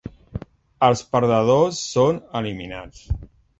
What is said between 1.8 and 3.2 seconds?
són eliminats.